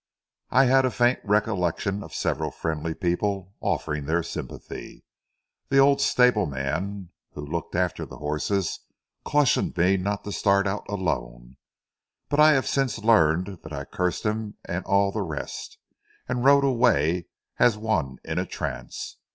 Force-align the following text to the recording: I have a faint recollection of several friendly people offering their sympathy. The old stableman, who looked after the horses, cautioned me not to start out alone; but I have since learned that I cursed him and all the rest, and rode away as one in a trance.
I 0.49 0.65
have 0.65 0.83
a 0.83 0.89
faint 0.89 1.19
recollection 1.23 2.01
of 2.01 2.15
several 2.15 2.49
friendly 2.49 2.95
people 2.95 3.53
offering 3.61 4.07
their 4.07 4.23
sympathy. 4.23 5.03
The 5.69 5.77
old 5.77 6.01
stableman, 6.01 7.11
who 7.33 7.45
looked 7.45 7.75
after 7.75 8.07
the 8.07 8.17
horses, 8.17 8.79
cautioned 9.23 9.77
me 9.77 9.97
not 9.97 10.23
to 10.23 10.31
start 10.31 10.65
out 10.65 10.85
alone; 10.89 11.57
but 12.29 12.39
I 12.39 12.53
have 12.53 12.65
since 12.67 12.97
learned 12.97 13.59
that 13.61 13.73
I 13.73 13.85
cursed 13.85 14.23
him 14.23 14.55
and 14.65 14.83
all 14.85 15.11
the 15.11 15.21
rest, 15.21 15.77
and 16.27 16.43
rode 16.43 16.63
away 16.63 17.27
as 17.59 17.77
one 17.77 18.17
in 18.23 18.39
a 18.39 18.47
trance. 18.47 19.17